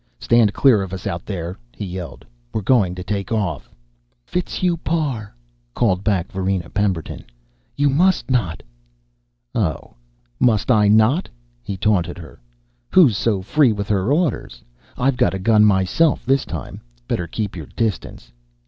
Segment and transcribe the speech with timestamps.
[0.17, 2.25] "Stand clear of us, out there!" he yelled.
[2.51, 3.69] "We're going to take off."
[4.25, 5.31] "Fitzhugh Parr,"
[5.75, 7.23] called back Varina Pemberton,
[7.75, 8.63] "you must not."
[9.53, 9.93] "Oh,
[10.39, 11.29] must I not?"
[11.61, 12.39] he taunted her.
[12.89, 14.63] "Who's so free with her orders?
[14.97, 16.81] I've got a gun myself this time.
[17.07, 18.31] Better keep your distance."